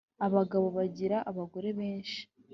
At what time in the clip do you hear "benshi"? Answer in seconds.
1.79-2.21